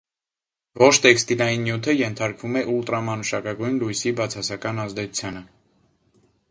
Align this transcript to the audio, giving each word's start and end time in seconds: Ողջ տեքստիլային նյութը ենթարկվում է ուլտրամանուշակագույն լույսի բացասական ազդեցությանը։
Ողջ 0.83 0.99
տեքստիլային 1.03 1.67
նյութը 1.67 1.95
ենթարկվում 1.97 2.57
է 2.63 2.65
ուլտրամանուշակագույն 2.77 3.79
լույսի 3.83 4.17
բացասական 4.23 4.85
ազդեցությանը։ 4.87 5.47